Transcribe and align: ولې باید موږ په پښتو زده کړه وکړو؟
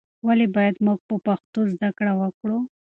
ولې 0.27 0.47
باید 0.55 0.75
موږ 0.85 0.99
په 1.09 1.15
پښتو 1.25 1.59
زده 1.73 1.89
کړه 1.97 2.13
وکړو؟ 2.21 2.57